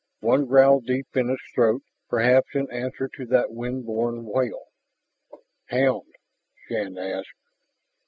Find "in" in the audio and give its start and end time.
1.15-1.29, 2.55-2.67